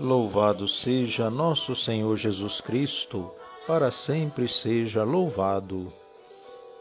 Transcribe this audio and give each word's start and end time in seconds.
Louvado 0.00 0.66
seja 0.66 1.28
nosso 1.28 1.76
Senhor 1.76 2.16
Jesus 2.16 2.58
Cristo, 2.58 3.30
para 3.66 3.90
sempre 3.90 4.48
seja 4.48 5.04
louvado. 5.04 5.88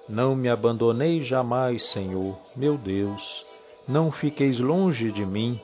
Não 0.07 0.33
me 0.33 0.47
abandonei 0.47 1.21
jamais, 1.21 1.83
Senhor, 1.83 2.39
meu 2.55 2.77
Deus, 2.77 3.45
não 3.85 4.09
fiqueis 4.09 4.61
longe 4.61 5.11
de 5.11 5.25
mim. 5.25 5.59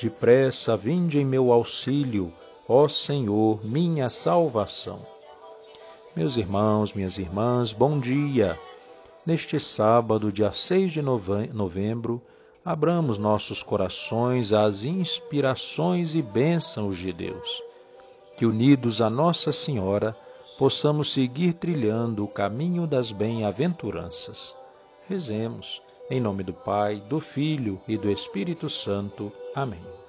Depressa 0.00 0.76
vinde 0.76 1.20
em 1.20 1.24
meu 1.24 1.52
auxílio, 1.52 2.32
ó 2.68 2.88
Senhor, 2.88 3.64
minha 3.64 4.10
salvação. 4.10 5.00
Meus 6.16 6.36
irmãos, 6.36 6.94
minhas 6.94 7.16
irmãs, 7.16 7.72
bom 7.72 8.00
dia. 8.00 8.58
Neste 9.24 9.60
sábado, 9.60 10.32
dia 10.32 10.52
6 10.52 10.94
de 10.94 11.00
novembro, 11.00 12.20
abramos 12.64 13.18
nossos 13.18 13.62
corações 13.62 14.52
às 14.52 14.84
inspirações 14.84 16.14
e 16.14 16.22
bênçãos 16.22 16.96
de 16.96 17.12
Deus. 17.12 17.62
Que 18.36 18.46
unidos 18.46 19.00
a 19.00 19.10
Nossa 19.10 19.52
Senhora, 19.52 20.16
possamos 20.58 21.12
seguir 21.12 21.54
trilhando 21.54 22.24
o 22.24 22.28
caminho 22.28 22.86
das 22.86 23.10
bem-aventuranças. 23.10 24.54
Rezemos, 25.08 25.82
em 26.10 26.20
nome 26.20 26.42
do 26.42 26.52
Pai, 26.52 26.96
do 27.08 27.20
Filho 27.20 27.80
e 27.88 27.96
do 27.96 28.10
Espírito 28.10 28.68
Santo. 28.68 29.32
Amém. 29.54 30.01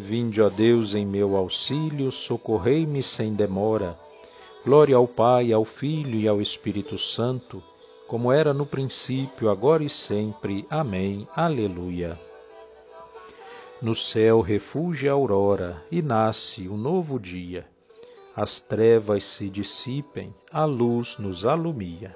Vinde, 0.00 0.40
ó 0.40 0.48
Deus, 0.48 0.94
em 0.94 1.04
meu 1.04 1.36
auxílio, 1.36 2.10
socorrei-me 2.10 3.02
sem 3.02 3.34
demora. 3.34 3.98
Glória 4.64 4.96
ao 4.96 5.06
Pai, 5.06 5.52
ao 5.52 5.62
Filho 5.62 6.18
e 6.18 6.26
ao 6.26 6.40
Espírito 6.40 6.96
Santo, 6.98 7.62
como 8.08 8.32
era 8.32 8.54
no 8.54 8.64
princípio, 8.64 9.50
agora 9.50 9.84
e 9.84 9.90
sempre. 9.90 10.66
Amém. 10.70 11.28
Aleluia. 11.36 12.18
No 13.82 13.94
céu 13.94 14.40
refuge 14.40 15.06
a 15.06 15.12
aurora 15.12 15.80
e 15.92 16.00
nasce 16.00 16.66
um 16.66 16.78
novo 16.78 17.20
dia. 17.20 17.68
As 18.34 18.58
trevas 18.58 19.24
se 19.24 19.50
dissipem, 19.50 20.34
a 20.50 20.64
luz 20.64 21.18
nos 21.18 21.44
alumia. 21.44 22.14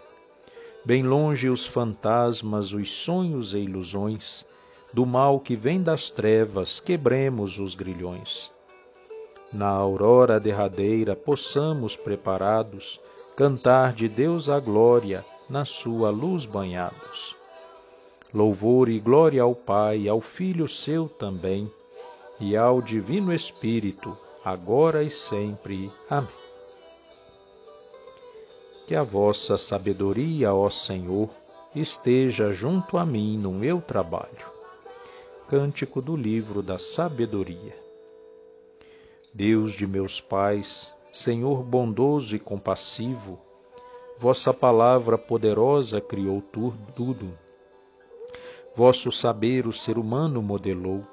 Bem 0.87 1.03
longe 1.03 1.51
os 1.51 1.67
fantasmas, 1.67 2.73
os 2.73 2.91
sonhos 2.91 3.53
e 3.53 3.59
ilusões, 3.59 4.47
do 4.95 5.05
mal 5.05 5.41
que 5.41 5.57
vem 5.57 5.83
das 5.83 6.09
trevas, 6.09 6.79
quebremos 6.79 7.59
os 7.59 7.75
grilhões. 7.75 8.53
Na 9.53 9.69
aurora 9.69 10.39
derradeira, 10.39 11.17
possamos, 11.17 11.97
preparados, 11.97 13.01
cantar 13.37 13.93
de 13.93 14.09
Deus 14.09 14.49
a 14.49 14.61
glória, 14.61 15.25
na 15.51 15.65
sua 15.65 16.11
luz 16.11 16.47
banhados. 16.47 17.35
Louvor 18.33 18.89
e 18.89 19.01
glória 19.01 19.43
ao 19.43 19.53
Pai, 19.53 20.07
ao 20.07 20.21
Filho 20.21 20.69
seu 20.69 21.09
também, 21.09 21.69
e 22.39 22.57
ao 22.57 22.81
Divino 22.81 23.35
Espírito, 23.35 24.17
agora 24.45 25.03
e 25.03 25.11
sempre. 25.11 25.91
Amém. 26.09 26.29
Que 28.87 28.95
a 28.95 29.03
vossa 29.03 29.59
sabedoria, 29.59 30.55
ó 30.55 30.71
Senhor, 30.71 31.29
esteja 31.75 32.53
junto 32.53 32.97
a 32.97 33.05
mim 33.05 33.37
no 33.37 33.51
meu 33.51 33.81
trabalho 33.81 34.54
Cântico 35.57 36.03
do 36.03 36.17
Livro 36.17 36.65
da 36.65 36.81
Sabedoria. 36.81 37.79
Deus 39.33 39.73
de 39.73 39.87
meus 39.87 40.21
pais, 40.21 40.93
Senhor 41.13 41.63
bondoso 41.63 42.35
e 42.35 42.41
compassivo, 42.41 43.39
vossa 44.19 44.53
palavra 44.53 45.17
poderosa 45.17 46.01
criou 46.01 46.43
tudo. 46.97 47.31
Vosso 48.75 49.13
saber 49.13 49.65
o 49.69 49.73
ser 49.73 49.97
humano 49.97 50.43
modelou, 50.43 51.07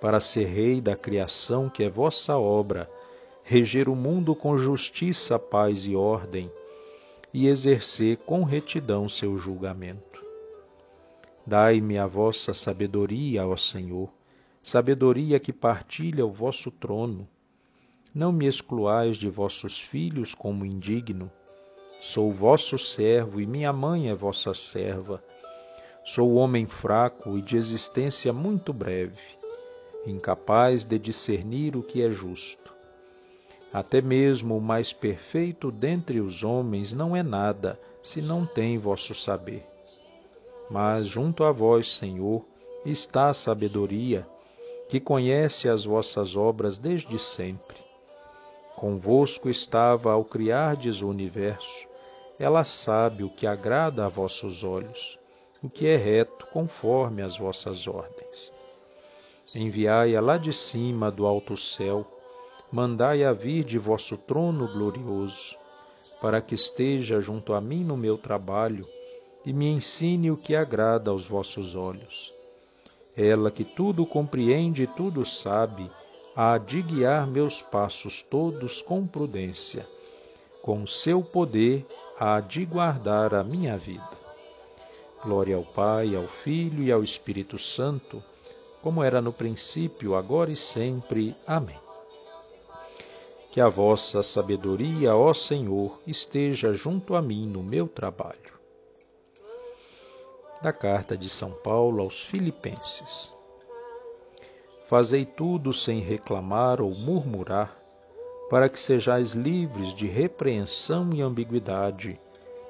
para 0.00 0.20
ser 0.20 0.46
rei 0.46 0.80
da 0.80 0.96
criação 0.96 1.68
que 1.68 1.82
é 1.82 1.90
vossa 1.90 2.38
obra, 2.38 2.88
reger 3.44 3.90
o 3.90 3.94
mundo 3.94 4.34
com 4.34 4.56
justiça, 4.56 5.38
paz 5.38 5.84
e 5.84 5.94
ordem, 5.94 6.50
e 7.30 7.46
exercer 7.46 8.16
com 8.24 8.42
retidão 8.42 9.06
seu 9.06 9.36
julgamento. 9.36 10.21
Dai-me 11.44 11.98
a 11.98 12.06
vossa 12.06 12.54
sabedoria, 12.54 13.44
ó 13.44 13.56
Senhor, 13.56 14.08
sabedoria 14.62 15.40
que 15.40 15.52
partilha 15.52 16.24
o 16.24 16.30
vosso 16.30 16.70
trono. 16.70 17.28
Não 18.14 18.30
me 18.30 18.46
excluais 18.46 19.16
de 19.16 19.28
vossos 19.28 19.80
filhos 19.80 20.36
como 20.36 20.64
indigno. 20.64 21.28
Sou 22.00 22.32
vosso 22.32 22.78
servo 22.78 23.40
e 23.40 23.46
minha 23.46 23.72
mãe 23.72 24.08
é 24.08 24.14
vossa 24.14 24.54
serva. 24.54 25.22
Sou 26.04 26.34
homem 26.34 26.64
fraco 26.64 27.36
e 27.36 27.42
de 27.42 27.56
existência 27.56 28.32
muito 28.32 28.72
breve, 28.72 29.20
incapaz 30.06 30.84
de 30.84 30.96
discernir 30.96 31.76
o 31.76 31.82
que 31.82 32.02
é 32.02 32.10
justo. 32.10 32.72
Até 33.72 34.00
mesmo 34.00 34.56
o 34.56 34.60
mais 34.60 34.92
perfeito 34.92 35.72
dentre 35.72 36.20
os 36.20 36.44
homens 36.44 36.92
não 36.92 37.16
é 37.16 37.22
nada 37.22 37.80
se 38.00 38.20
não 38.20 38.46
tem 38.46 38.78
vosso 38.78 39.12
saber. 39.12 39.71
Mas 40.70 41.06
junto 41.06 41.44
a 41.44 41.52
vós, 41.52 41.92
Senhor, 41.92 42.44
está 42.84 43.30
a 43.30 43.34
sabedoria, 43.34 44.26
que 44.88 45.00
conhece 45.00 45.68
as 45.68 45.84
vossas 45.84 46.36
obras 46.36 46.78
desde 46.78 47.18
sempre. 47.18 47.76
Convosco 48.76 49.48
estava 49.48 50.12
ao 50.12 50.24
criardes 50.24 51.00
o 51.00 51.08
universo. 51.08 51.86
Ela 52.38 52.64
sabe 52.64 53.22
o 53.22 53.30
que 53.30 53.46
agrada 53.46 54.04
a 54.04 54.08
vossos 54.08 54.64
olhos, 54.64 55.18
o 55.62 55.70
que 55.70 55.86
é 55.86 55.96
reto 55.96 56.46
conforme 56.46 57.22
as 57.22 57.38
vossas 57.38 57.86
ordens. 57.86 58.52
Enviai-a 59.54 60.20
lá 60.20 60.36
de 60.38 60.52
cima 60.52 61.10
do 61.10 61.26
alto 61.26 61.56
céu, 61.56 62.06
mandai-a 62.72 63.32
vir 63.32 63.64
de 63.64 63.78
vosso 63.78 64.16
trono 64.16 64.66
glorioso, 64.66 65.56
para 66.20 66.40
que 66.40 66.54
esteja 66.54 67.20
junto 67.20 67.52
a 67.52 67.60
mim 67.60 67.84
no 67.84 67.96
meu 67.96 68.18
trabalho 68.18 68.86
e 69.44 69.52
me 69.52 69.68
ensine 69.68 70.30
o 70.30 70.36
que 70.36 70.54
agrada 70.54 71.10
aos 71.10 71.26
vossos 71.26 71.74
olhos. 71.74 72.32
Ela 73.16 73.50
que 73.50 73.64
tudo 73.64 74.06
compreende 74.06 74.84
e 74.84 74.86
tudo 74.86 75.26
sabe, 75.26 75.90
há 76.34 76.56
de 76.56 76.80
guiar 76.80 77.26
meus 77.26 77.60
passos 77.60 78.22
todos 78.22 78.80
com 78.80 79.06
prudência. 79.06 79.86
Com 80.62 80.86
seu 80.86 81.22
poder 81.22 81.84
há 82.18 82.40
de 82.40 82.64
guardar 82.64 83.34
a 83.34 83.42
minha 83.42 83.76
vida. 83.76 84.22
Glória 85.22 85.56
ao 85.56 85.64
Pai, 85.64 86.16
ao 86.16 86.26
Filho 86.26 86.82
e 86.82 86.90
ao 86.90 87.02
Espírito 87.02 87.58
Santo, 87.58 88.22
como 88.80 89.02
era 89.02 89.20
no 89.20 89.32
princípio, 89.32 90.16
agora 90.16 90.50
e 90.50 90.56
sempre. 90.56 91.34
Amém. 91.46 91.78
Que 93.50 93.60
a 93.60 93.68
vossa 93.68 94.22
sabedoria, 94.22 95.14
ó 95.14 95.34
Senhor, 95.34 96.00
esteja 96.06 96.72
junto 96.72 97.14
a 97.14 97.20
mim 97.20 97.46
no 97.46 97.62
meu 97.62 97.86
trabalho 97.86 98.61
da 100.62 100.72
carta 100.72 101.16
de 101.16 101.28
São 101.28 101.50
Paulo 101.50 102.02
aos 102.02 102.24
Filipenses. 102.24 103.34
Fazei 104.88 105.24
tudo 105.24 105.72
sem 105.72 106.00
reclamar 106.00 106.80
ou 106.80 106.90
murmurar, 106.94 107.76
para 108.48 108.68
que 108.68 108.78
sejais 108.78 109.32
livres 109.32 109.94
de 109.94 110.06
repreensão 110.06 111.10
e 111.12 111.22
ambiguidade, 111.22 112.20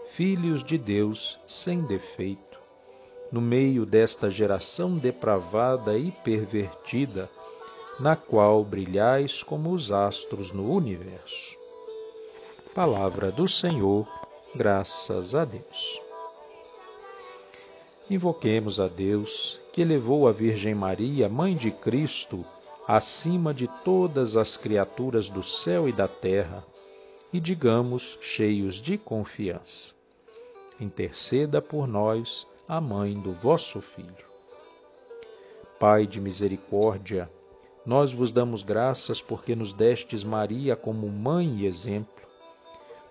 filhos 0.09 0.63
de 0.63 0.79
Deus 0.79 1.39
sem 1.47 1.83
defeito, 1.83 2.59
no 3.31 3.41
meio 3.41 3.85
desta 3.85 4.31
geração 4.31 4.97
depravada 4.97 5.99
e 5.99 6.13
pervertida, 6.25 7.29
na 7.99 8.17
qual 8.17 8.65
brilhais 8.65 9.43
como 9.43 9.71
os 9.71 9.91
astros 9.91 10.53
no 10.53 10.73
universo. 10.73 11.57
Palavra 12.75 13.31
do 13.31 13.49
Senhor, 13.49 14.07
graças 14.55 15.35
a 15.35 15.45
Deus. 15.45 16.02
Invoquemos 18.13 18.79
a 18.79 18.89
Deus, 18.89 19.59
que 19.73 19.81
elevou 19.81 20.29
a 20.29 20.33
Virgem 20.33 20.75
Maria, 20.75 21.31
Mãe 21.31 21.57
de 21.57 21.71
Cristo, 21.71 22.45
acima 22.87 23.55
de 23.55 23.67
todas 23.67 24.37
as 24.37 24.55
criaturas 24.55 25.31
do 25.31 25.43
céu 25.43 25.89
e 25.89 25.93
da 25.93 26.07
terra, 26.07 26.63
e 27.33 27.41
digamos, 27.41 28.19
cheios 28.21 28.75
de 28.75 28.99
confiança: 28.99 29.95
Interceda 30.79 31.63
por 31.63 31.89
nós, 31.89 32.47
a 32.69 32.83
mãe 32.83 33.15
do 33.15 33.33
vosso 33.33 33.81
Filho. 33.81 34.27
Pai 35.81 36.07
de 36.07 36.21
misericórdia, 36.21 37.31
nós 37.87 38.13
vos 38.13 38.31
damos 38.31 38.63
graças 38.63 39.23
porque 39.23 39.57
nos 39.57 39.73
destes 39.73 40.23
Maria 40.23 40.77
como 40.77 41.09
mãe 41.09 41.61
e 41.61 41.67
exemplo. 41.67 42.13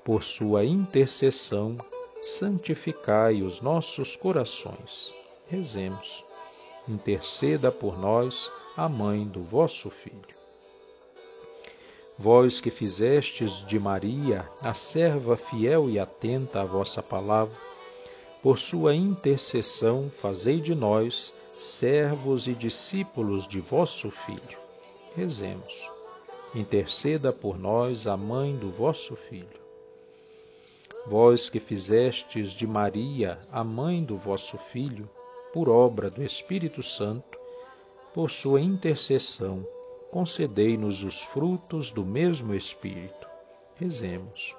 Por 0.05 0.21
sua 0.21 0.63
intercessão, 0.63 1.75
santificai 2.21 3.41
os 3.41 3.61
nossos 3.61 4.15
corações. 4.15 5.13
Rezemos. 5.47 6.23
Interceda 6.87 7.71
por 7.71 7.99
nós 7.99 8.51
a 8.77 8.87
mãe 8.87 9.25
do 9.25 9.41
vosso 9.41 9.89
Filho. 9.89 10.35
Vós 12.17 12.61
que 12.61 12.69
fizestes 12.69 13.65
de 13.65 13.79
Maria 13.79 14.47
a 14.61 14.73
serva 14.73 15.35
fiel 15.35 15.89
e 15.89 15.99
atenta 15.99 16.61
à 16.61 16.65
vossa 16.65 17.01
palavra, 17.01 17.55
por 18.41 18.57
sua 18.57 18.95
intercessão, 18.95 20.09
fazei 20.09 20.59
de 20.59 20.73
nós 20.73 21.33
servos 21.51 22.47
e 22.47 22.53
discípulos 22.53 23.47
de 23.47 23.59
vosso 23.59 24.09
Filho. 24.09 24.57
Rezemos. 25.15 25.89
Interceda 26.55 27.31
por 27.31 27.59
nós 27.59 28.07
a 28.07 28.17
mãe 28.17 28.55
do 28.55 28.71
vosso 28.71 29.15
Filho. 29.15 29.60
Vós 31.07 31.49
que 31.49 31.59
fizestes 31.59 32.51
de 32.51 32.67
Maria 32.67 33.39
a 33.51 33.63
mãe 33.63 34.03
do 34.03 34.17
vosso 34.17 34.57
Filho, 34.57 35.09
por 35.51 35.67
obra 35.67 36.09
do 36.09 36.23
Espírito 36.23 36.83
Santo, 36.83 37.37
por 38.13 38.29
sua 38.29 38.61
intercessão, 38.61 39.65
concedei-nos 40.11 41.03
os 41.03 41.19
frutos 41.19 41.91
do 41.91 42.05
mesmo 42.05 42.53
Espírito. 42.53 43.27
Rezemos. 43.75 44.55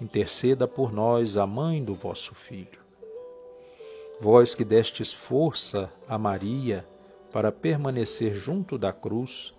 Interceda 0.00 0.66
por 0.66 0.92
nós 0.92 1.36
a 1.36 1.46
mãe 1.46 1.82
do 1.82 1.94
vosso 1.94 2.34
Filho. 2.34 2.78
Vós 4.20 4.54
que 4.54 4.64
destes 4.64 5.12
força 5.12 5.92
a 6.08 6.18
Maria 6.18 6.84
para 7.32 7.52
permanecer 7.52 8.34
junto 8.34 8.76
da 8.76 8.92
cruz 8.92 9.54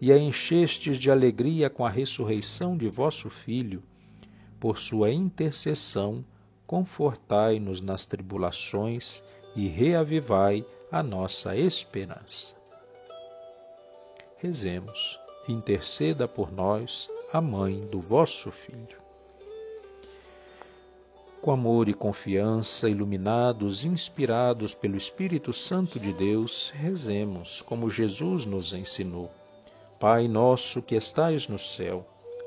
e 0.00 0.10
a 0.10 0.16
enchestes 0.16 0.96
de 0.96 1.10
alegria 1.10 1.68
com 1.68 1.84
a 1.84 1.90
ressurreição 1.90 2.76
de 2.76 2.88
vosso 2.88 3.28
Filho, 3.28 3.82
por 4.60 4.78
sua 4.78 5.10
intercessão, 5.10 6.22
confortai-nos 6.66 7.80
nas 7.80 8.04
tribulações 8.04 9.24
e 9.56 9.66
reavivai 9.66 10.64
a 10.92 11.02
nossa 11.02 11.56
esperança. 11.56 12.54
Rezemos, 14.36 15.18
interceda 15.48 16.28
por 16.28 16.52
nós, 16.52 17.08
a 17.32 17.40
mãe 17.40 17.80
do 17.86 18.00
vosso 18.00 18.50
Filho. 18.50 19.00
Com 21.40 21.52
amor 21.52 21.88
e 21.88 21.94
confiança, 21.94 22.88
iluminados, 22.88 23.84
inspirados 23.84 24.74
pelo 24.74 24.96
Espírito 24.96 25.54
Santo 25.54 25.98
de 25.98 26.12
Deus, 26.12 26.70
rezemos 26.74 27.62
como 27.62 27.90
Jesus 27.90 28.44
nos 28.44 28.74
ensinou. 28.74 29.30
Pai 29.98 30.28
nosso 30.28 30.82
que 30.82 30.94
estais 30.94 31.48
no 31.48 31.58
céu, 31.58 32.06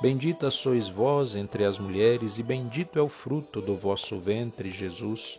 Bendita 0.00 0.50
sois 0.50 0.88
vós 0.88 1.34
entre 1.34 1.64
as 1.64 1.78
mulheres, 1.78 2.38
e 2.38 2.42
bendito 2.42 2.98
é 2.98 3.02
o 3.02 3.08
fruto 3.08 3.60
do 3.60 3.76
vosso 3.76 4.18
ventre, 4.18 4.72
Jesus. 4.72 5.38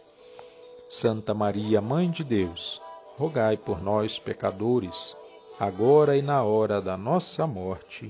Santa 0.88 1.34
Maria, 1.34 1.82
Mãe 1.82 2.12
de 2.12 2.24
Deus, 2.24 2.80
rogai 3.18 3.58
por 3.58 3.82
nós, 3.82 4.20
pecadores, 4.20 5.16
agora 5.60 6.16
e 6.16 6.22
na 6.22 6.44
hora 6.44 6.80
da 6.80 6.96
nossa 6.96 7.48
morte. 7.48 8.10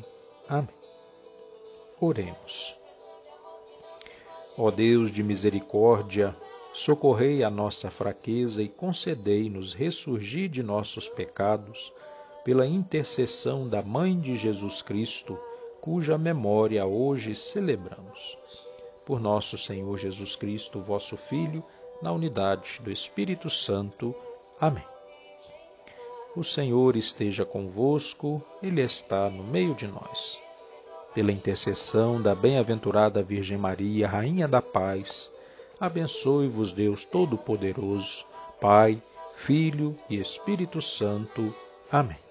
Amém. 0.50 0.68
Oremos. 2.02 2.74
Ó 4.58 4.70
Deus 4.72 5.12
de 5.12 5.24
misericórdia, 5.24 6.36
socorrei 6.74 7.44
a 7.44 7.50
nossa 7.50 7.90
fraqueza 7.90 8.62
e 8.62 8.68
concedei-nos 8.68 9.74
ressurgir 9.74 10.50
de 10.50 10.62
nossos 10.62 11.08
pecados 11.08 11.94
pela 12.44 12.68
intercessão 12.68 13.70
da 13.70 13.82
Mãe 13.82 14.20
de 14.20 14.36
Jesus 14.36 14.82
Cristo, 14.82 15.40
cuja 15.82 16.18
memória 16.18 16.86
hoje 16.86 17.36
celebramos. 17.36 18.38
Por 19.06 19.20
nosso 19.20 19.58
Senhor 19.58 19.98
Jesus 19.98 20.36
Cristo, 20.36 20.80
vosso 20.80 21.18
Filho, 21.18 21.62
na 22.02 22.14
unidade 22.14 22.80
do 22.82 22.92
Espírito 22.92 23.50
Santo. 23.50 24.16
Amém. 24.60 24.86
O 26.36 26.44
Senhor 26.44 26.96
esteja 26.96 27.44
convosco, 27.44 28.42
Ele 28.64 28.82
está 28.82 29.30
no 29.30 29.44
meio 29.44 29.76
de 29.76 29.88
nós 29.88 30.40
pela 31.14 31.32
intercessão 31.32 32.22
da 32.22 32.34
bem-aventurada 32.34 33.22
Virgem 33.22 33.58
Maria, 33.58 34.08
Rainha 34.08 34.48
da 34.48 34.62
Paz, 34.62 35.30
abençoe-vos 35.80 36.72
Deus 36.72 37.04
Todo-Poderoso, 37.04 38.26
Pai, 38.60 39.02
Filho 39.36 39.98
e 40.10 40.18
Espírito 40.18 40.82
Santo. 40.82 41.54
Amém. 41.92 42.31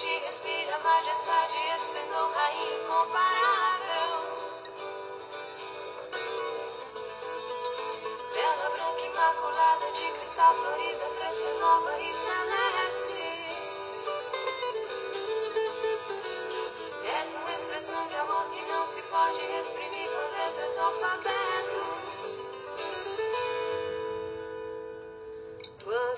mente 0.00 0.24
respira 0.24 0.78
majestade, 0.78 1.56
esplendor, 1.74 2.30
rainha 2.32 2.74
incomparável. 2.74 4.08
Bela, 8.32 8.70
branca, 8.70 9.00
imaculada, 9.02 9.92
de 9.92 10.12
cristal 10.12 10.54
florida, 10.54 11.04
fresca, 11.18 11.52
nova 11.60 12.00
e 12.00 12.14
celeste. 12.14 13.22
És 17.20 17.34
uma 17.34 17.52
expressão 17.52 18.06
de 18.08 18.16
amor 18.16 18.50
que 18.50 18.62
não 18.72 18.86
se 18.86 19.02
pode 19.02 19.40
exprimir 19.60 20.08
com 20.08 20.22
letras 20.38 20.74
do 20.74 20.80
alfabeto. 20.80 21.82
Tua 25.78 26.16